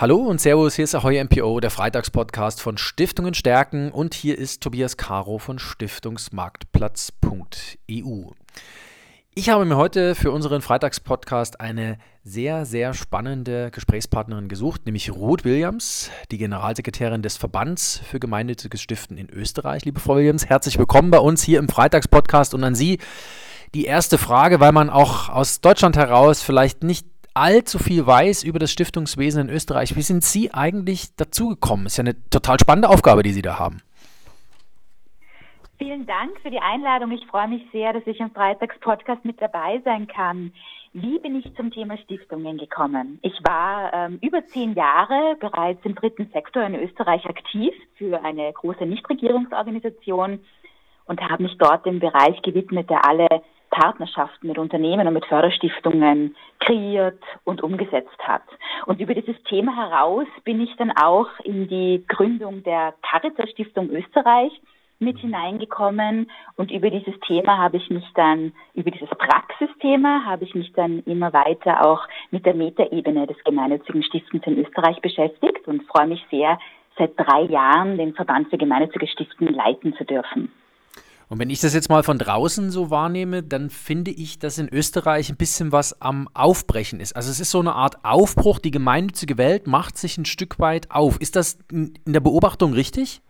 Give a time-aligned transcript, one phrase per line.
[0.00, 4.62] Hallo und Servus, hier ist Ahoy MPO, der Freitagspodcast von Stiftungen stärken und hier ist
[4.62, 8.30] Tobias Caro von Stiftungsmarktplatz.eu.
[9.34, 15.44] Ich habe mir heute für unseren Freitagspodcast eine sehr, sehr spannende Gesprächspartnerin gesucht, nämlich Ruth
[15.44, 19.84] Williams, die Generalsekretärin des Verbands für gemeinnütziges Stiften in Österreich.
[19.84, 23.00] Liebe Frau Williams, herzlich willkommen bei uns hier im Freitagspodcast und an Sie
[23.74, 28.58] die erste Frage, weil man auch aus Deutschland heraus vielleicht nicht allzu viel weiß über
[28.58, 29.96] das Stiftungswesen in Österreich.
[29.96, 31.86] Wie sind Sie eigentlich dazugekommen?
[31.86, 33.82] Ist ja eine total spannende Aufgabe, die Sie da haben.
[35.78, 37.10] Vielen Dank für die Einladung.
[37.12, 40.52] Ich freue mich sehr, dass ich im Freitagspodcast mit dabei sein kann.
[40.92, 43.18] Wie bin ich zum Thema Stiftungen gekommen?
[43.22, 48.52] Ich war ähm, über zehn Jahre bereits im dritten Sektor in Österreich aktiv für eine
[48.52, 50.40] große Nichtregierungsorganisation
[51.06, 53.28] und habe mich dort dem Bereich gewidmet, der alle
[53.70, 58.42] Partnerschaften mit Unternehmen und mit Förderstiftungen kreiert und umgesetzt hat.
[58.86, 63.90] Und über dieses Thema heraus bin ich dann auch in die Gründung der Caritas Stiftung
[63.90, 64.52] Österreich
[65.00, 65.20] mit mhm.
[65.20, 70.72] hineingekommen und über dieses Thema habe ich mich dann, über dieses Praxisthema habe ich mich
[70.74, 76.06] dann immer weiter auch mit der Metaebene des gemeinnützigen Stiftens in Österreich beschäftigt und freue
[76.06, 76.58] mich sehr,
[76.98, 80.52] seit drei Jahren den Verband für gemeinnützige Stiften leiten zu dürfen.
[81.30, 84.68] Und wenn ich das jetzt mal von draußen so wahrnehme, dann finde ich, dass in
[84.68, 87.14] Österreich ein bisschen was am Aufbrechen ist.
[87.14, 90.90] Also es ist so eine Art Aufbruch, die gemeinnützige Welt macht sich ein Stück weit
[90.90, 91.20] auf.
[91.20, 93.22] Ist das in der Beobachtung richtig?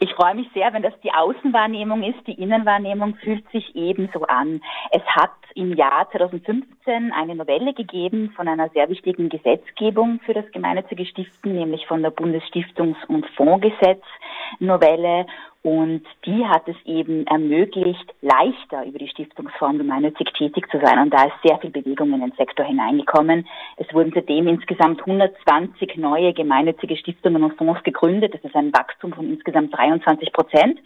[0.00, 2.26] Ich freue mich sehr, wenn das die Außenwahrnehmung ist.
[2.26, 4.60] Die Innenwahrnehmung fühlt sich ebenso an.
[4.90, 10.44] Es hat im Jahr 2015 eine Novelle gegeben von einer sehr wichtigen Gesetzgebung für das
[10.52, 14.02] gemeinnützige Stiften, nämlich von der Bundesstiftungs- und Fondsgesetz
[14.58, 15.26] Novelle.
[15.64, 20.98] Und die hat es eben ermöglicht, leichter über die Stiftungsform gemeinnützig tätig zu sein.
[20.98, 23.48] Und da ist sehr viel Bewegung in den Sektor hineingekommen.
[23.78, 28.34] Es wurden seitdem insgesamt 120 neue gemeinnützige Stiftungen und Fonds gegründet.
[28.34, 30.80] Das ist ein Wachstum von insgesamt 23 Prozent.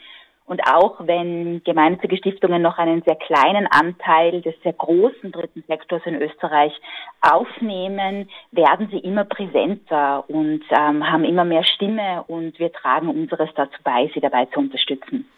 [0.48, 6.00] Und auch wenn gemeinnützige Stiftungen noch einen sehr kleinen Anteil des sehr großen dritten Sektors
[6.06, 6.72] in Österreich
[7.20, 13.50] aufnehmen, werden sie immer präsenter und ähm, haben immer mehr Stimme und wir tragen unseres
[13.56, 15.28] dazu bei, sie dabei zu unterstützen.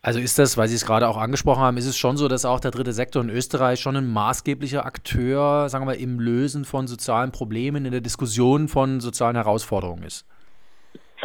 [0.00, 2.44] Also ist das, weil Sie es gerade auch angesprochen haben, ist es schon so, dass
[2.44, 6.86] auch der dritte Sektor in Österreich schon ein maßgeblicher Akteur, sagen wir im Lösen von
[6.86, 10.24] sozialen Problemen, in der Diskussion von sozialen Herausforderungen ist?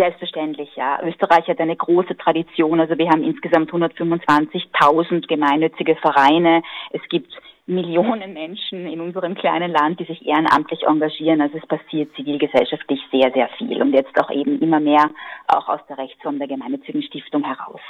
[0.01, 0.99] Selbstverständlich, ja.
[1.03, 2.79] Österreich hat eine große Tradition.
[2.79, 6.63] Also wir haben insgesamt 125.000 gemeinnützige Vereine.
[6.89, 7.31] Es gibt
[7.67, 11.39] Millionen Menschen in unserem kleinen Land, die sich ehrenamtlich engagieren.
[11.39, 15.07] Also es passiert zivilgesellschaftlich sehr, sehr viel und jetzt auch eben immer mehr
[15.47, 17.81] auch aus der Rechtsform der gemeinnützigen Stiftung heraus.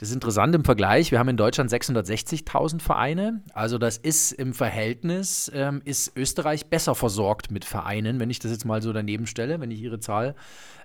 [0.00, 1.10] Das ist interessant im Vergleich.
[1.10, 3.42] Wir haben in Deutschland 660.000 Vereine.
[3.52, 8.50] Also das ist im Verhältnis, ähm, ist Österreich besser versorgt mit Vereinen, wenn ich das
[8.50, 10.36] jetzt mal so daneben stelle, wenn ich Ihre Zahl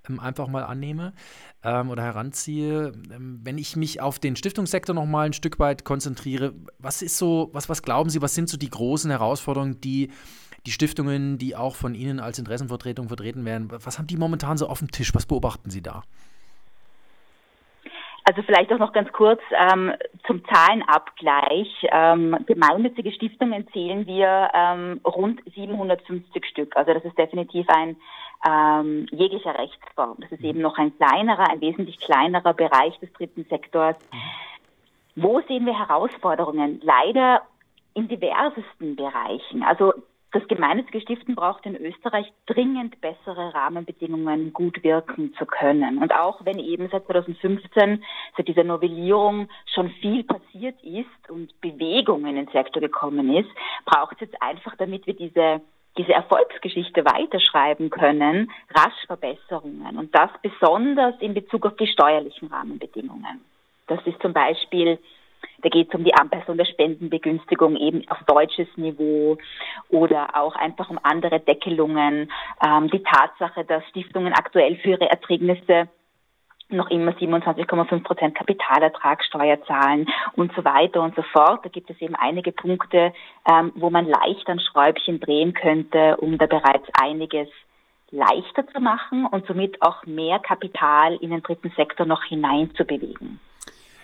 [0.10, 1.14] ähm, einfach mal annehme
[1.64, 2.92] ähm, oder heranziehe.
[3.10, 7.16] Ähm, wenn ich mich auf den Stiftungssektor noch mal ein Stück weit konzentriere, was ist
[7.16, 10.12] so, was, was glauben Sie, was sind so die großen Herausforderungen, die
[10.66, 14.68] die Stiftungen, die auch von Ihnen als Interessenvertretung vertreten werden, was haben die momentan so
[14.68, 15.16] auf dem Tisch?
[15.16, 16.04] Was beobachten Sie da?
[18.28, 19.94] Also vielleicht auch noch ganz kurz ähm,
[20.26, 21.88] zum Zahlenabgleich.
[21.92, 26.76] Ähm, gemeinnützige Stiftungen zählen wir ähm, rund 750 Stück.
[26.76, 27.96] Also das ist definitiv ein
[28.44, 30.18] ähm, jeglicher Rechtsform.
[30.22, 33.96] Das ist eben noch ein kleinerer, ein wesentlich kleinerer Bereich des dritten Sektors.
[35.16, 36.82] Wo sehen wir Herausforderungen?
[36.84, 37.44] Leider
[37.94, 39.62] in diversesten Bereichen.
[39.62, 39.94] Also
[40.36, 46.00] das gemeinnützige Stiften braucht in Österreich dringend bessere Rahmenbedingungen, gut wirken zu können.
[46.00, 48.04] Und auch wenn eben seit 2015,
[48.36, 53.50] seit dieser Novellierung schon viel passiert ist und Bewegung in den Sektor gekommen ist,
[53.86, 55.62] braucht es jetzt einfach, damit wir diese
[55.98, 59.98] diese Erfolgsgeschichte weiterschreiben können, rasch Verbesserungen.
[59.98, 63.40] Und das besonders in Bezug auf die steuerlichen Rahmenbedingungen.
[63.88, 65.00] Das ist zum Beispiel
[65.62, 69.38] da geht es um die Anpassung der Spendenbegünstigung eben auf deutsches Niveau
[69.90, 72.32] oder auch einfach um andere Deckelungen.
[72.66, 75.90] Ähm, die Tatsache, dass Stiftungen aktuell für ihre Erträgnisse
[76.70, 81.64] noch immer 27,5 Prozent Kapitalertragssteuer zahlen und so weiter und so fort.
[81.64, 83.14] Da gibt es eben einige Punkte,
[83.50, 87.48] ähm, wo man leicht an Schräubchen drehen könnte, um da bereits einiges
[88.12, 93.40] leichter zu machen und somit auch mehr Kapital in den dritten Sektor noch hineinzubewegen.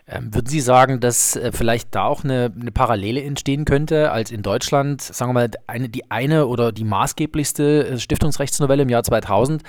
[0.07, 4.31] Ähm, würden Sie sagen, dass äh, vielleicht da auch eine, eine, Parallele entstehen könnte, als
[4.31, 9.03] in Deutschland, sagen wir mal, eine, die eine oder die maßgeblichste äh, Stiftungsrechtsnovelle im Jahr
[9.03, 9.63] 2000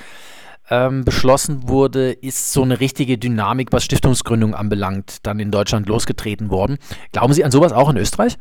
[0.70, 6.50] ähm, beschlossen wurde, ist so eine richtige Dynamik, was Stiftungsgründung anbelangt, dann in Deutschland losgetreten
[6.50, 6.78] worden.
[7.12, 8.38] Glauben Sie an sowas auch in Österreich?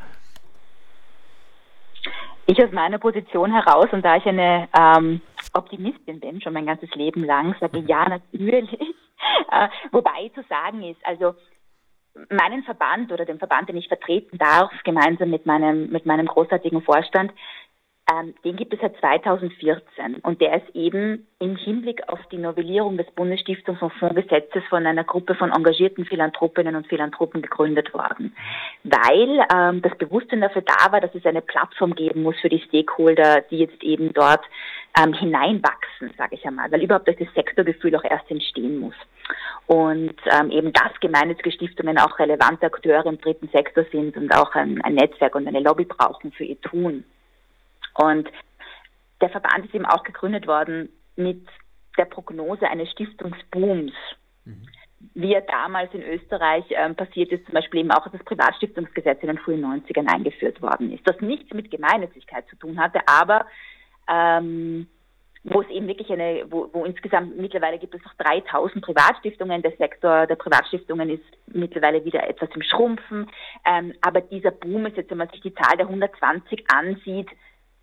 [2.47, 5.21] Ich aus meiner Position heraus und da ich eine ähm,
[5.53, 8.71] Optimistin bin, schon mein ganzes Leben lang, sage ja, natürlich.
[9.51, 11.35] äh, wobei zu sagen ist, also
[12.29, 16.81] meinen Verband oder den Verband, den ich vertreten darf, gemeinsam mit meinem, mit meinem großartigen
[16.81, 17.31] Vorstand,
[18.11, 22.97] ähm, den gibt es seit 2014 und der ist eben im Hinblick auf die Novellierung
[22.97, 28.35] des Bundesstiftungs- und Fondsgesetzes von einer Gruppe von engagierten Philanthropinnen und Philanthropen gegründet worden,
[28.83, 32.61] weil ähm, das Bewusstsein dafür da war, dass es eine Plattform geben muss für die
[32.61, 34.43] Stakeholder, die jetzt eben dort
[34.99, 38.95] ähm, hineinwachsen, sage ich einmal, weil überhaupt das Sektorgefühl auch erst entstehen muss.
[39.67, 44.53] Und ähm, eben dass gemeinnützige Stiftungen auch relevante Akteure im dritten Sektor sind und auch
[44.53, 47.05] ein, ein Netzwerk und eine Lobby brauchen für ihr Tun.
[47.93, 48.29] Und
[49.21, 51.47] der Verband ist eben auch gegründet worden mit
[51.97, 53.93] der Prognose eines Stiftungsbooms.
[54.45, 54.67] Mhm.
[55.13, 59.27] Wie er damals in Österreich ähm, passiert ist, zum Beispiel eben auch, das Privatstiftungsgesetz in
[59.27, 61.07] den frühen 90ern eingeführt worden ist.
[61.07, 63.45] Das nichts mit Gemeinnützigkeit zu tun hatte, aber
[64.07, 64.87] ähm,
[65.43, 69.61] wo es eben wirklich eine, wo, wo insgesamt mittlerweile gibt es noch 3000 Privatstiftungen.
[69.61, 73.29] Der Sektor der Privatstiftungen ist mittlerweile wieder etwas im Schrumpfen.
[73.65, 77.29] Ähm, aber dieser Boom ist jetzt, wenn man sich die Zahl der 120 ansieht,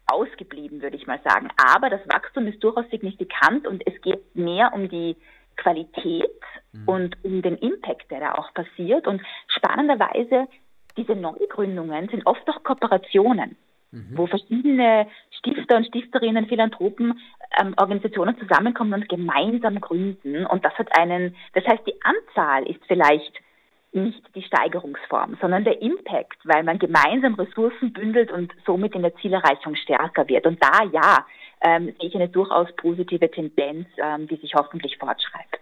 [0.07, 1.49] ausgeblieben, würde ich mal sagen.
[1.57, 5.17] Aber das Wachstum ist durchaus signifikant und es geht mehr um die
[5.57, 6.41] Qualität
[6.73, 6.89] mhm.
[6.89, 9.07] und um den Impact, der da auch passiert.
[9.07, 10.47] Und spannenderweise,
[10.97, 13.57] diese Neugründungen sind oft auch Kooperationen,
[13.93, 14.17] mhm.
[14.17, 15.07] wo verschiedene
[15.39, 17.21] Stifter und Stifterinnen, Philanthropen,
[17.61, 20.47] ähm, Organisationen zusammenkommen und gemeinsam gründen.
[20.47, 23.33] Und das hat einen, das heißt, die Anzahl ist vielleicht
[23.93, 29.17] nicht die Steigerungsform, sondern der Impact, weil man gemeinsam Ressourcen bündelt und somit in der
[29.17, 30.47] Zielerreichung stärker wird.
[30.47, 31.27] Und da ja,
[31.63, 35.59] ähm, sehe ich eine durchaus positive Tendenz, ähm, die sich hoffentlich fortschreibt.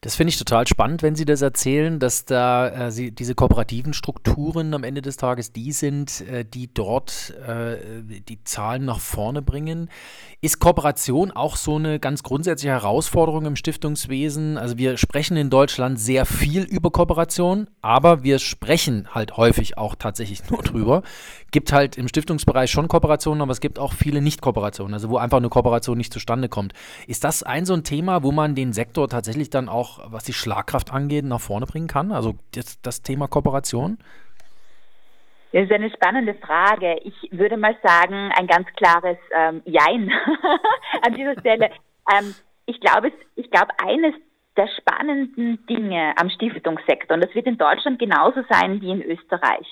[0.00, 3.92] Das finde ich total spannend, wenn Sie das erzählen, dass da äh, Sie, diese kooperativen
[3.92, 7.76] Strukturen am Ende des Tages die sind, äh, die dort äh,
[8.28, 9.90] die Zahlen nach vorne bringen.
[10.40, 14.56] Ist Kooperation auch so eine ganz grundsätzliche Herausforderung im Stiftungswesen?
[14.56, 19.96] Also wir sprechen in Deutschland sehr viel über Kooperation, aber wir sprechen halt häufig auch
[19.96, 21.02] tatsächlich nur drüber.
[21.50, 25.38] Gibt halt im Stiftungsbereich schon Kooperationen, aber es gibt auch viele Nicht-Kooperationen, also wo einfach
[25.38, 26.72] eine Kooperation nicht zustande kommt.
[27.08, 30.24] Ist das ein so ein Thema, wo man den Sektor tatsächlich dann auch auch, was
[30.24, 32.12] die Schlagkraft angeht, nach vorne bringen kann?
[32.12, 33.98] Also das, das Thema Kooperation?
[35.52, 37.00] Das ist eine spannende Frage.
[37.04, 40.10] Ich würde mal sagen, ein ganz klares ähm, Jein
[41.06, 41.70] an dieser Stelle.
[42.12, 42.34] Ähm,
[42.66, 44.14] ich glaube, ich glaube, eines
[44.56, 49.66] der spannenden Dinge am Stiftungssektor, und das wird in Deutschland genauso sein wie in Österreich.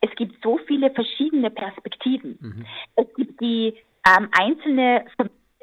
[0.00, 2.38] Es gibt so viele verschiedene Perspektiven.
[2.40, 2.66] Mhm.
[2.96, 3.74] Es gibt die
[4.06, 5.06] ähm, einzelne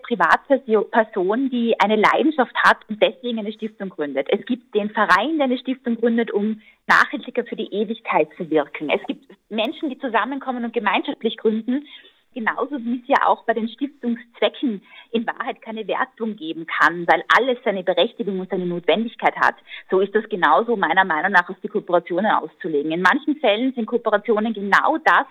[0.10, 4.28] Privatperson, die eine Leidenschaft hat und deswegen eine Stiftung gründet.
[4.30, 8.90] Es gibt den Verein, der eine Stiftung gründet, um nachhaltiger für die Ewigkeit zu wirken.
[8.90, 11.86] Es gibt Menschen, die zusammenkommen und gemeinschaftlich gründen,
[12.34, 17.24] genauso wie es ja auch bei den Stiftungszwecken in Wahrheit keine Wertung geben kann, weil
[17.38, 19.56] alles seine Berechtigung und seine Notwendigkeit hat.
[19.92, 22.92] So ist das genauso meiner Meinung nach auf die Kooperationen auszulegen.
[22.92, 25.26] In manchen Fällen sind Kooperationen genau das,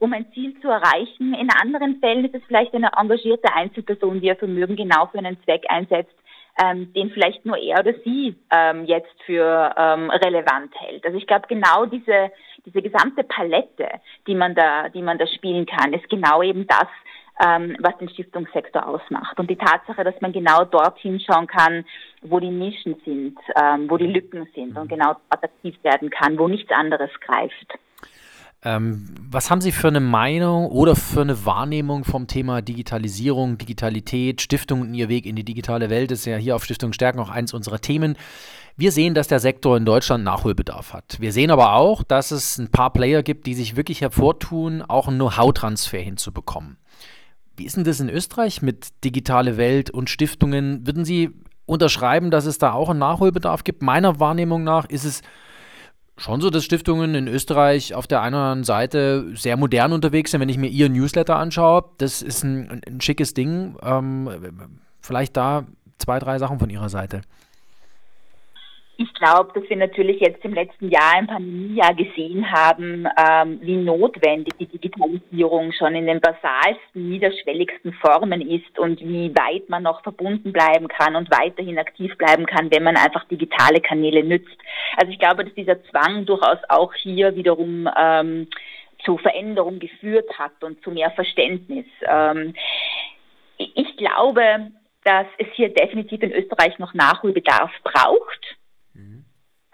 [0.00, 1.34] um ein Ziel zu erreichen.
[1.34, 5.40] In anderen Fällen ist es vielleicht eine engagierte Einzelperson, die ihr Vermögen genau für einen
[5.44, 6.14] Zweck einsetzt,
[6.62, 11.04] ähm, den vielleicht nur er oder sie ähm, jetzt für ähm, relevant hält.
[11.04, 12.32] Also ich glaube, genau diese,
[12.64, 13.88] diese gesamte Palette,
[14.26, 16.88] die man da, die man da spielen kann, ist genau eben das,
[17.44, 19.38] ähm, was den Stiftungssektor ausmacht.
[19.38, 21.84] Und die Tatsache, dass man genau dort hinschauen kann,
[22.22, 26.38] wo die Nischen sind, ähm, wo die Lücken sind und genau dort aktiv werden kann,
[26.38, 27.78] wo nichts anderes greift.
[28.62, 34.42] Ähm, was haben Sie für eine Meinung oder für eine Wahrnehmung vom Thema Digitalisierung, Digitalität,
[34.42, 36.10] Stiftung und Ihr Weg in die digitale Welt?
[36.10, 38.16] Das ist ja hier auf Stiftung Stärken auch eins unserer Themen.
[38.76, 41.16] Wir sehen, dass der Sektor in Deutschland Nachholbedarf hat.
[41.20, 45.08] Wir sehen aber auch, dass es ein paar Player gibt, die sich wirklich hervortun, auch
[45.08, 46.76] einen Know-how-Transfer hinzubekommen.
[47.56, 50.86] Wie ist denn das in Österreich mit digitale Welt und Stiftungen?
[50.86, 51.30] Würden Sie
[51.66, 53.82] unterschreiben, dass es da auch einen Nachholbedarf gibt?
[53.82, 55.22] Meiner Wahrnehmung nach ist es
[56.20, 60.30] schon so, dass Stiftungen in Österreich auf der einen oder anderen Seite sehr modern unterwegs
[60.30, 60.40] sind.
[60.40, 63.76] Wenn ich mir ihr Newsletter anschaue, das ist ein, ein schickes Ding.
[63.82, 64.30] Ähm,
[65.00, 65.64] vielleicht da
[65.98, 67.22] zwei, drei Sachen von Ihrer Seite.
[69.02, 73.78] Ich glaube, dass wir natürlich jetzt im letzten Jahr, im Pandemiejahr gesehen haben, ähm, wie
[73.78, 80.02] notwendig die Digitalisierung schon in den basalsten, niederschwelligsten Formen ist und wie weit man noch
[80.02, 84.58] verbunden bleiben kann und weiterhin aktiv bleiben kann, wenn man einfach digitale Kanäle nützt.
[84.98, 88.48] Also ich glaube, dass dieser Zwang durchaus auch hier wiederum ähm,
[89.02, 91.86] zu Veränderung geführt hat und zu mehr Verständnis.
[92.06, 92.52] Ähm,
[93.56, 94.72] ich glaube,
[95.04, 98.59] dass es hier definitiv in Österreich noch Nachholbedarf braucht.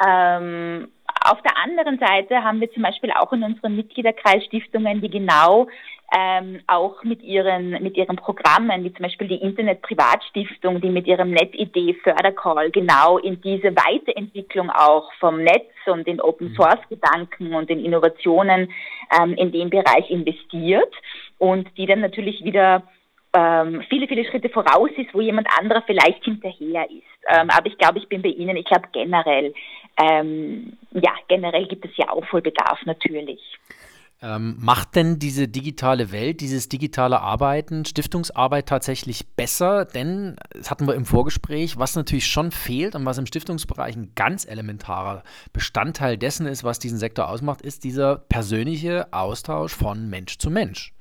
[0.04, 0.88] Ähm,
[1.22, 5.66] auf der anderen Seite haben wir zum Beispiel auch in unseren Mitgliederkreisstiftungen, die genau
[6.16, 11.06] ähm, auch mit ihren, mit ihren Programmen, wie zum Beispiel die Internet Privatstiftung, die mit
[11.06, 16.54] ihrem NetID Fördercall genau in diese Weiterentwicklung auch vom Netz und den Open mhm.
[16.54, 18.70] Source Gedanken und den Innovationen
[19.18, 20.94] ähm, in dem Bereich investiert
[21.38, 22.84] und die dann natürlich wieder
[23.32, 27.02] ähm, viele, viele Schritte voraus ist, wo jemand anderer vielleicht hinterher ist.
[27.28, 29.52] Ähm, aber ich glaube, ich bin bei Ihnen, ich glaube generell,
[29.98, 33.40] ähm, ja, generell gibt es ja Aufholbedarf natürlich.
[34.22, 39.84] Ähm, macht denn diese digitale Welt, dieses digitale Arbeiten, Stiftungsarbeit tatsächlich besser?
[39.84, 44.12] Denn, das hatten wir im Vorgespräch, was natürlich schon fehlt und was im Stiftungsbereich ein
[44.14, 45.22] ganz elementarer
[45.52, 50.94] Bestandteil dessen ist, was diesen Sektor ausmacht, ist dieser persönliche Austausch von Mensch zu Mensch.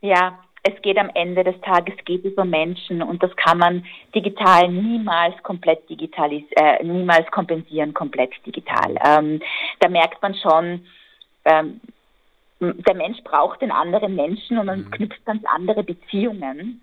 [0.00, 0.38] Ja,
[0.74, 3.84] es geht am Ende des Tages geht über Menschen und das kann man
[4.14, 8.96] digital niemals komplett digitalis äh, niemals kompensieren komplett digital.
[9.04, 9.40] Ähm,
[9.80, 10.86] da merkt man schon,
[11.44, 11.80] ähm,
[12.60, 14.90] der Mensch braucht den anderen Menschen und man mhm.
[14.90, 16.80] knüpft ganz andere Beziehungen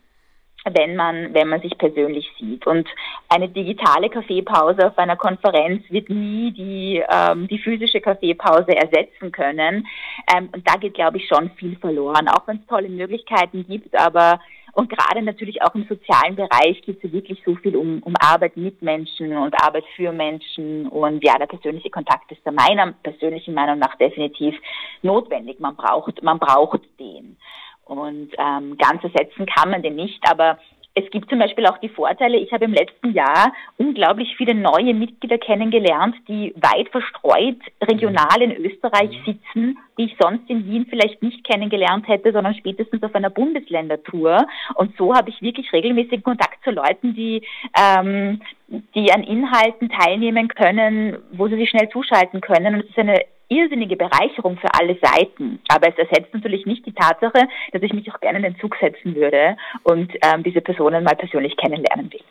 [0.74, 2.66] wenn man, wenn man sich persönlich sieht.
[2.66, 2.88] Und
[3.30, 9.88] eine digitale Kaffeepause auf einer Konferenz wird nie die, ähm, die physische Kaffeepause ersetzen können.
[10.36, 13.96] Ähm, und da geht, glaube ich, schon viel verloren, auch wenn es tolle Möglichkeiten gibt,
[13.98, 14.40] aber
[14.76, 18.58] und gerade natürlich auch im sozialen Bereich geht es wirklich so viel um, um Arbeit
[18.58, 20.90] mit Menschen und Arbeit für Menschen.
[20.90, 24.54] Und ja, der persönliche Kontakt ist da meiner persönlichen Meinung nach definitiv
[25.02, 25.62] notwendig.
[25.62, 27.38] Man braucht, man braucht den.
[27.86, 30.58] Und ähm, ganz ersetzen kann man den nicht, aber
[30.98, 32.38] es gibt zum Beispiel auch die Vorteile.
[32.38, 38.54] Ich habe im letzten Jahr unglaublich viele neue Mitglieder kennengelernt, die weit verstreut regional in
[38.54, 39.26] Österreich mhm.
[39.26, 44.48] sitzen, die ich sonst in Wien vielleicht nicht kennengelernt hätte, sondern spätestens auf einer Bundesländertour.
[44.76, 47.46] Und so habe ich wirklich regelmäßig Kontakt zu Leuten, die,
[47.78, 48.42] ähm,
[48.96, 52.76] die an Inhalten teilnehmen können, wo sie sich schnell zuschalten können.
[52.76, 55.60] Und es ist eine irrsinnige Bereicherung für alle Seiten.
[55.68, 58.76] Aber es ersetzt natürlich nicht die Tatsache, dass ich mich auch gerne in den Zug
[58.80, 62.22] setzen würde und ähm, diese Personen mal persönlich kennenlernen will.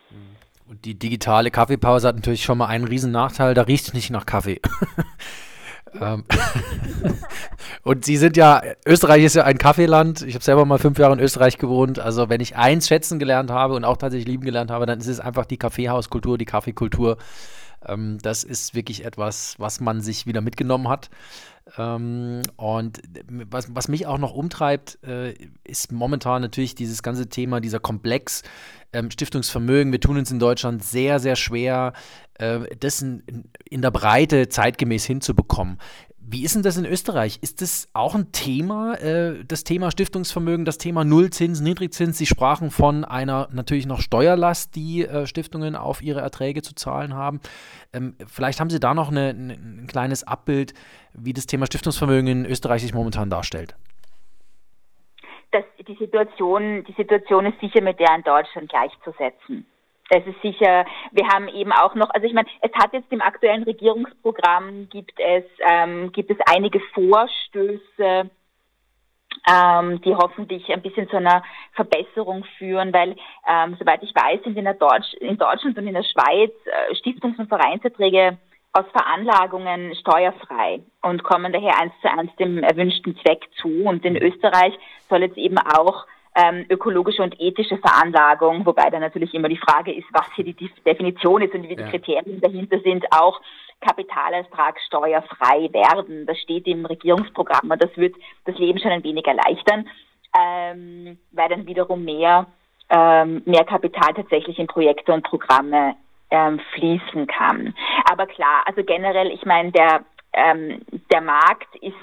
[0.68, 4.10] Und die digitale Kaffeepause hat natürlich schon mal einen riesen Nachteil, da riecht es nicht
[4.10, 4.60] nach Kaffee.
[6.00, 6.24] Ähm,
[7.82, 10.22] und Sie sind ja, Österreich ist ja ein Kaffeeland.
[10.22, 11.98] Ich habe selber mal fünf Jahre in Österreich gewohnt.
[11.98, 15.06] Also wenn ich eins schätzen gelernt habe und auch tatsächlich lieben gelernt habe, dann ist
[15.06, 17.16] es einfach die Kaffeehauskultur, die Kaffeekultur.
[17.86, 21.10] Ähm, das ist wirklich etwas, was man sich wieder mitgenommen hat.
[21.78, 23.00] Ähm, und
[23.50, 28.42] was, was mich auch noch umtreibt, äh, ist momentan natürlich dieses ganze Thema, dieser Komplex
[28.92, 29.92] ähm, Stiftungsvermögen.
[29.92, 31.94] Wir tun uns in Deutschland sehr, sehr schwer,
[32.34, 33.22] äh, das in,
[33.68, 35.78] in der Breite zeitgemäß hinzubekommen.
[36.26, 37.38] Wie ist denn das in Österreich?
[37.42, 42.16] Ist das auch ein Thema, äh, das Thema Stiftungsvermögen, das Thema Nullzins, Niedrigzins?
[42.16, 47.14] Sie sprachen von einer natürlich noch Steuerlast, die äh, Stiftungen auf ihre Erträge zu zahlen
[47.14, 47.40] haben.
[47.92, 50.72] Ähm, vielleicht haben Sie da noch eine, ein kleines Abbild,
[51.12, 53.76] wie das Thema Stiftungsvermögen in Österreich sich momentan darstellt.
[55.52, 59.66] Das, die, Situation, die Situation ist sicher mit der in Deutschland gleichzusetzen.
[60.10, 63.22] Es ist sicher, wir haben eben auch noch, also ich meine, es hat jetzt im
[63.22, 68.30] aktuellen Regierungsprogramm gibt es, ähm, gibt es einige Vorstöße,
[69.50, 71.42] ähm, die hoffentlich ein bisschen zu einer
[71.72, 73.16] Verbesserung führen, weil
[73.48, 77.38] ähm, soweit ich weiß, sind in, Deutsch, in Deutschland und in der Schweiz äh, Stiftungs-
[77.38, 78.38] und Vereinserträge
[78.72, 83.68] aus Veranlagungen steuerfrei und kommen daher eins zu eins dem erwünschten Zweck zu.
[83.84, 84.74] Und in Österreich
[85.08, 89.92] soll jetzt eben auch ähm, ökologische und ethische Veranlagung, wobei dann natürlich immer die Frage
[89.92, 91.90] ist, was hier die Definition ist und wie die ja.
[91.90, 93.40] Kriterien dahinter sind, auch
[93.80, 96.26] kapitalertragssteuerfrei werden.
[96.26, 98.14] Das steht im Regierungsprogramm und das wird
[98.44, 99.88] das Leben schon ein wenig erleichtern,
[100.36, 102.46] ähm, weil dann wiederum mehr,
[102.90, 105.94] ähm, mehr Kapital tatsächlich in Projekte und Programme
[106.30, 107.74] ähm, fließen kann.
[108.10, 110.80] Aber klar, also generell, ich meine, der ähm,
[111.12, 111.94] der Markt ist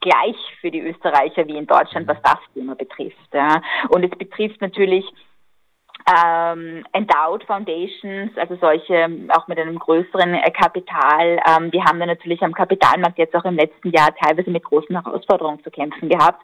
[0.00, 3.16] gleich für die Österreicher wie in Deutschland, was das Thema betrifft.
[3.32, 3.62] Ja.
[3.90, 5.04] Und es betrifft natürlich
[6.06, 11.40] ähm, Endowed Foundations, also solche auch mit einem größeren äh, Kapital.
[11.48, 14.94] Ähm, die haben dann natürlich am Kapitalmarkt jetzt auch im letzten Jahr teilweise mit großen
[14.94, 16.42] Herausforderungen zu kämpfen gehabt.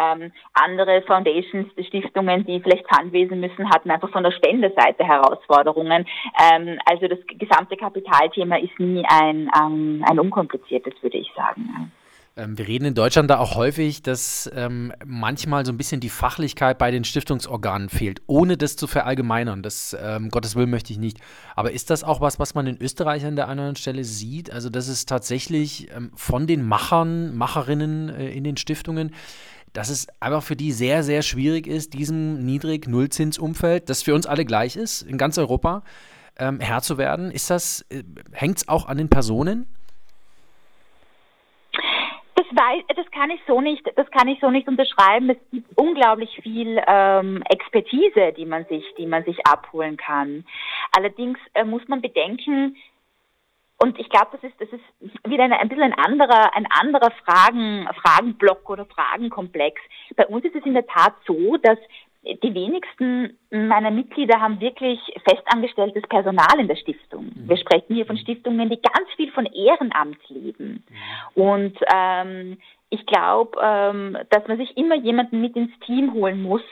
[0.00, 6.06] Ähm, andere Foundations, Stiftungen, die vielleicht Pfandwesen müssen, hatten einfach von der Spenderseite Herausforderungen.
[6.40, 11.92] Ähm, also das gesamte Kapitalthema ist nie ein, ähm, ein unkompliziertes, würde ich sagen.
[12.34, 16.08] Ähm, wir reden in Deutschland da auch häufig, dass ähm, manchmal so ein bisschen die
[16.08, 19.62] Fachlichkeit bei den Stiftungsorganen fehlt, ohne das zu verallgemeinern.
[19.62, 21.18] Das, ähm, Gottes Willen möchte ich nicht.
[21.56, 24.50] Aber ist das auch was, was man in Österreich an der anderen Stelle sieht?
[24.50, 29.14] Also, dass es tatsächlich ähm, von den Machern, Macherinnen äh, in den Stiftungen,
[29.72, 34.26] dass es einfach für die sehr, sehr schwierig ist, diesem niedrig Nullzinsumfeld, das für uns
[34.26, 35.82] alle gleich ist, in ganz Europa,
[36.38, 37.30] ähm, Herr zu werden.
[37.30, 38.02] Ist das, äh,
[38.32, 39.66] hängt es auch an den Personen?
[42.34, 45.30] Das, weiß, das kann ich so nicht, das kann ich so nicht unterschreiben.
[45.30, 50.44] Es gibt unglaublich viel ähm, Expertise, die man sich, die man sich abholen kann.
[50.96, 52.76] Allerdings äh, muss man bedenken,
[53.82, 57.10] und ich glaube, das ist, das ist wieder ein, ein bisschen ein anderer, ein anderer
[57.24, 59.80] Fragen, Fragenblock oder Fragenkomplex.
[60.16, 61.78] Bei uns ist es in der Tat so, dass
[62.24, 67.24] die wenigsten meiner Mitglieder haben wirklich festangestelltes Personal in der Stiftung.
[67.24, 67.48] Mhm.
[67.48, 70.84] Wir sprechen hier von Stiftungen, die ganz viel von Ehrenamt leben.
[71.36, 71.42] Mhm.
[71.42, 72.58] Und ähm,
[72.90, 76.62] ich glaube, ähm, dass man sich immer jemanden mit ins Team holen muss,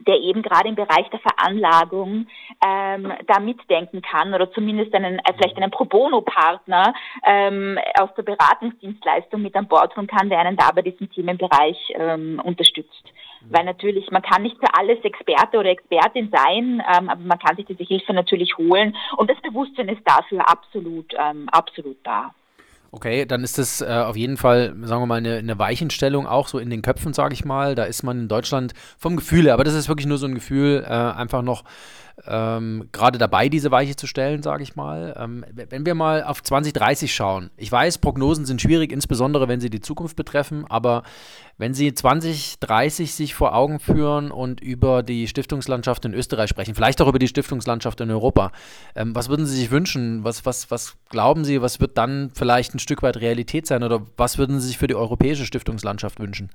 [0.00, 2.26] der eben gerade im Bereich der Veranlagung
[2.64, 8.22] ähm, da mitdenken kann oder zumindest einen, äh, vielleicht einen Pro Bono-Partner ähm, aus der
[8.22, 13.04] Beratungsdienstleistung mit an Bord holen kann, der einen da bei diesem Themenbereich ähm, unterstützt.
[13.40, 13.54] Mhm.
[13.54, 17.56] Weil natürlich, man kann nicht für alles Experte oder Expertin sein, ähm, aber man kann
[17.56, 22.32] sich diese Hilfe natürlich holen und das Bewusstsein ist dafür absolut, ähm, absolut da.
[22.90, 26.48] Okay, dann ist das äh, auf jeden Fall, sagen wir mal, eine, eine Weichenstellung auch
[26.48, 27.74] so in den Köpfen, sage ich mal.
[27.74, 30.34] Da ist man in Deutschland vom Gefühl her, aber das ist wirklich nur so ein
[30.34, 31.64] Gefühl, äh, einfach noch
[32.26, 35.14] ähm, gerade dabei, diese Weiche zu stellen, sage ich mal.
[35.18, 39.70] Ähm, wenn wir mal auf 2030 schauen, ich weiß, Prognosen sind schwierig, insbesondere wenn sie
[39.70, 41.02] die Zukunft betreffen, aber
[41.58, 47.02] wenn Sie 2030 sich vor Augen führen und über die Stiftungslandschaft in Österreich sprechen, vielleicht
[47.02, 48.52] auch über die Stiftungslandschaft in Europa,
[48.94, 50.22] ähm, was würden Sie sich wünschen?
[50.22, 54.06] Was, was, was glauben Sie, was wird dann vielleicht ein Stück weit Realität sein oder
[54.16, 56.50] was würden Sie sich für die europäische Stiftungslandschaft wünschen?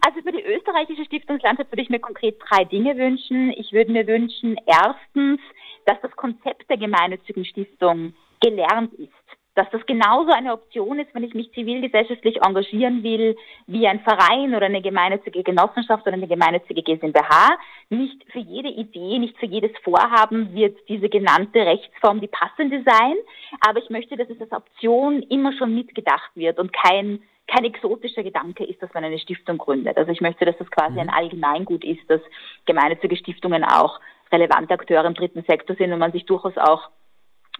[0.00, 3.50] Also für die österreichische Stiftungslandschaft würde ich mir konkret drei Dinge wünschen.
[3.56, 5.40] Ich würde mir wünschen, erstens,
[5.86, 9.12] dass das Konzept der gemeinnützigen Stiftung gelernt ist.
[9.54, 14.54] Dass das genauso eine Option ist, wenn ich mich zivilgesellschaftlich engagieren will, wie ein Verein
[14.54, 17.56] oder eine gemeinnützige Genossenschaft oder eine gemeinnützige GmbH.
[17.88, 23.14] Nicht für jede Idee, nicht für jedes Vorhaben wird diese genannte Rechtsform die passende sein.
[23.60, 28.22] Aber ich möchte, dass es als Option immer schon mitgedacht wird und kein kein exotischer
[28.22, 29.96] Gedanke ist, dass man eine Stiftung gründet.
[29.96, 31.14] Also ich möchte, dass das quasi ein mhm.
[31.14, 32.20] Allgemeingut ist, dass
[32.64, 34.00] gemeinnützige Stiftungen auch
[34.32, 36.88] relevante Akteure im dritten Sektor sind und man sich durchaus auch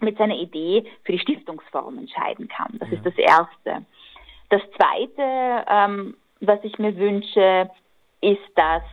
[0.01, 2.75] mit seiner Idee für die Stiftungsform entscheiden kann.
[2.79, 2.97] Das ja.
[2.97, 3.85] ist das Erste.
[4.49, 7.69] Das Zweite, ähm, was ich mir wünsche,
[8.21, 8.83] ist, dass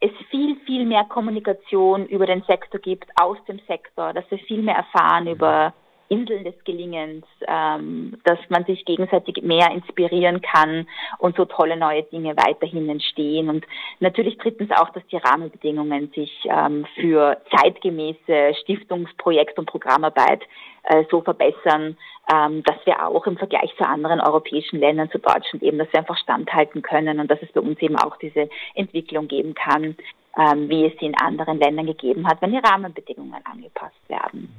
[0.00, 4.62] es viel, viel mehr Kommunikation über den Sektor gibt, aus dem Sektor, dass wir viel
[4.62, 5.30] mehr erfahren mhm.
[5.30, 5.74] über
[6.08, 10.86] Inseln des Gelingens, ähm, dass man sich gegenseitig mehr inspirieren kann
[11.18, 13.48] und so tolle neue Dinge weiterhin entstehen.
[13.48, 13.66] Und
[14.00, 20.42] natürlich drittens auch, dass die Rahmenbedingungen sich ähm, für zeitgemäße Stiftungsprojekt- und Programmarbeit
[20.84, 21.96] äh, so verbessern,
[22.32, 26.00] ähm, dass wir auch im Vergleich zu anderen europäischen Ländern, zu Deutschland eben, dass wir
[26.00, 29.96] einfach standhalten können und dass es bei uns eben auch diese Entwicklung geben kann,
[30.38, 34.54] ähm, wie es sie in anderen Ländern gegeben hat, wenn die Rahmenbedingungen angepasst werden.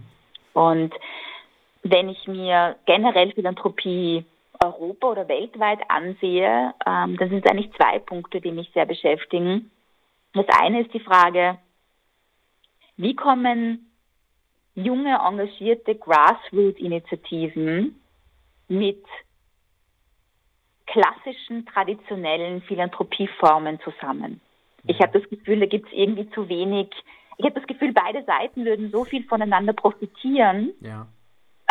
[0.54, 0.94] Und
[1.89, 4.26] wenn ich mir generell Philanthropie
[4.63, 9.71] Europa oder weltweit ansehe, ähm, dann sind es eigentlich zwei Punkte, die mich sehr beschäftigen.
[10.34, 11.58] Das eine ist die Frage,
[12.95, 13.91] wie kommen
[14.76, 18.00] junge, engagierte Grassroot-Initiativen
[18.67, 19.04] mit
[20.88, 24.41] klassischen, traditionellen Philanthropieformen zusammen?
[24.88, 26.89] Ich habe das Gefühl, da gibt es irgendwie zu wenig.
[27.38, 30.73] Ich habe das Gefühl, beide Seiten würden so viel voneinander profitieren.
[30.80, 31.08] Ja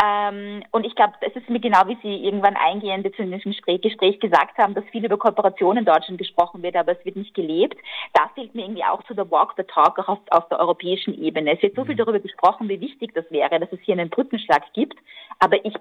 [0.03, 4.19] ähm, und ich glaube, es ist mir genau, wie Sie irgendwann eingehend in diesem Gespräch
[4.19, 7.77] gesagt haben, dass viel über Kooperation in Deutschland gesprochen wird, aber es wird nicht gelebt.
[8.13, 11.19] Da fehlt mir irgendwie auch zu der Walk the Talk auch auf, auf der europäischen
[11.19, 11.55] Ebene.
[11.55, 11.99] Es wird so viel mhm.
[11.99, 14.97] darüber gesprochen, wie wichtig das wäre, dass es hier einen Brückenschlag gibt,
[15.39, 15.73] aber ich,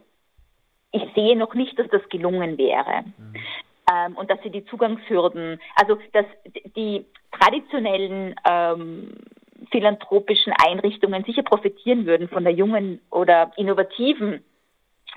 [0.92, 3.04] ich sehe noch nicht, dass das gelungen wäre.
[3.18, 3.34] Mhm.
[3.92, 6.26] Ähm, und dass sie die Zugangshürden, also dass
[6.74, 9.12] die traditionellen ähm,
[9.76, 14.42] philanthropischen Einrichtungen sicher profitieren würden von der jungen oder innovativen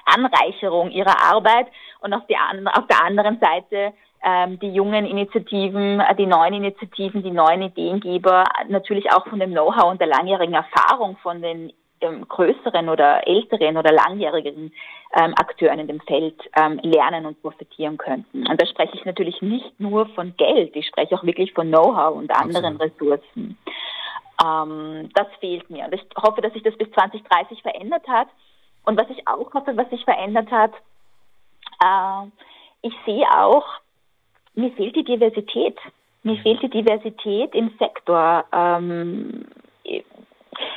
[0.03, 1.67] Anreicherung ihrer Arbeit
[2.01, 7.23] und auf, die, auf der anderen Seite ähm, die jungen Initiativen, äh, die neuen Initiativen,
[7.23, 12.27] die neuen Ideengeber natürlich auch von dem Know-how und der langjährigen Erfahrung von den ähm,
[12.27, 14.73] größeren oder älteren oder langjährigen
[15.15, 18.45] ähm, Akteuren in dem Feld ähm, lernen und profitieren könnten.
[18.47, 22.15] Und da spreche ich natürlich nicht nur von Geld, ich spreche auch wirklich von Know-how
[22.15, 23.21] und anderen Absolut.
[23.21, 23.57] Ressourcen.
[24.43, 25.85] Ähm, das fehlt mir.
[25.85, 28.27] Und ich hoffe, dass sich das bis 2030 verändert hat.
[28.85, 30.73] Und was ich auch hoffe, was sich verändert hat,
[31.83, 32.27] äh,
[32.81, 33.65] ich sehe auch,
[34.55, 35.77] mir fehlt die Diversität.
[36.23, 38.45] Mir fehlt die Diversität im Sektor.
[38.51, 39.45] Ähm,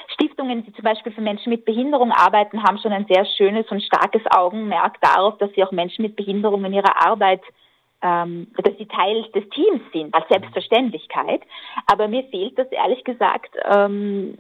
[0.09, 3.83] Stiftungen, die zum Beispiel für Menschen mit Behinderung arbeiten, haben schon ein sehr schönes und
[3.83, 7.43] starkes Augenmerk darauf, dass sie auch Menschen mit Behinderung in ihrer Arbeit
[8.03, 11.43] ähm, dass sie Teil des Teams sind, als Selbstverständlichkeit.
[11.87, 14.39] Aber mir fehlt das ehrlich gesagt ähm,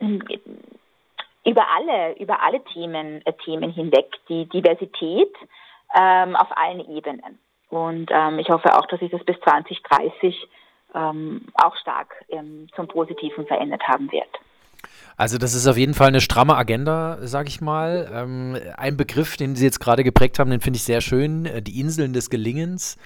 [0.00, 4.06] über alle, über alle Themen, äh, Themen hinweg.
[4.28, 5.32] Die Diversität
[5.94, 7.38] ähm, auf allen Ebenen.
[7.70, 10.48] Und ähm, ich hoffe auch, dass sich das bis 2030
[10.94, 14.28] ähm, auch stark ähm, zum Positiven verändert haben wird.
[15.16, 18.10] Also das ist auf jeden Fall eine stramme Agenda, sage ich mal.
[18.12, 21.62] Ähm, ein Begriff, den Sie jetzt gerade geprägt haben, den finde ich sehr schön, äh,
[21.62, 22.96] die Inseln des Gelingens.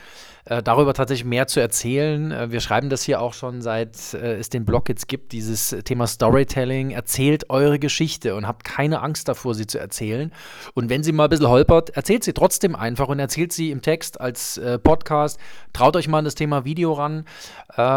[0.48, 2.32] Äh, darüber tatsächlich mehr zu erzählen.
[2.32, 5.76] Äh, wir schreiben das hier auch schon seit äh, es den Blog jetzt gibt, dieses
[5.84, 6.90] Thema Storytelling.
[6.90, 10.32] Erzählt eure Geschichte und habt keine Angst davor, sie zu erzählen.
[10.72, 13.82] Und wenn sie mal ein bisschen holpert, erzählt sie trotzdem einfach und erzählt sie im
[13.82, 15.38] Text als Podcast.
[15.72, 17.24] Traut euch mal an das Thema Video ran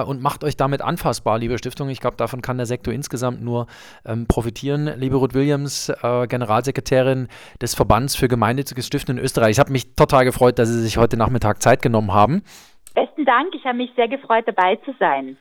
[0.06, 1.90] und macht euch damit anfassbar, liebe Stiftung.
[1.90, 3.68] Ich glaube, davon kann der Sektor insgesamt nur
[4.06, 4.92] ähm, profitieren.
[4.98, 7.28] Liebe Ruth Williams, Generalsekretärin
[7.62, 9.52] des Verbands für gemeinnütziges Stiften in Österreich.
[9.52, 12.41] Ich habe mich total gefreut, dass Sie sich heute Nachmittag Zeit genommen haben.
[12.94, 15.38] Besten Dank, ich habe mich sehr gefreut, dabei zu sein.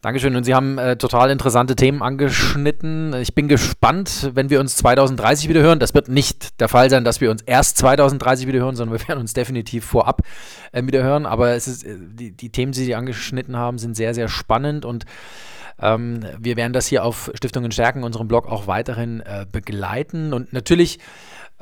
[0.00, 0.36] Dankeschön.
[0.36, 3.14] Und Sie haben äh, total interessante Themen angeschnitten.
[3.14, 5.80] Ich bin gespannt, wenn wir uns 2030 wieder hören.
[5.80, 9.08] Das wird nicht der Fall sein, dass wir uns erst 2030 wieder hören, sondern wir
[9.08, 10.22] werden uns definitiv vorab
[10.70, 11.26] äh, wieder hören.
[11.26, 14.84] Aber es ist, äh, die, die, Themen, die Sie angeschnitten haben, sind sehr, sehr spannend
[14.84, 15.04] und
[15.80, 20.32] ähm, wir werden das hier auf Stiftungen stärken, unserem Blog auch weiterhin äh, begleiten.
[20.32, 21.00] Und natürlich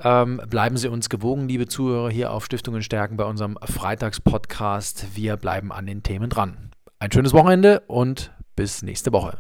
[0.02, 5.16] ähm, bleiben Sie uns gewogen, liebe Zuhörer, hier auf Stiftungen stärken bei unserem Freitagspodcast.
[5.16, 6.70] Wir bleiben an den Themen dran.
[6.98, 9.38] Ein schönes Wochenende und bis nächste Woche.